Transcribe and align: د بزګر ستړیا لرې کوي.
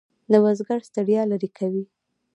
د 0.31 0.33
بزګر 0.43 0.79
ستړیا 0.89 1.21
لرې 1.31 1.49
کوي. 1.57 1.83